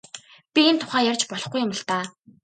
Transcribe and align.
Би 0.53 0.61
энэ 0.69 0.79
тухай 0.81 1.03
ярьж 1.11 1.21
болохгүй 1.27 1.59
юм 1.65 1.71
л 1.77 1.81
даа. 1.89 2.03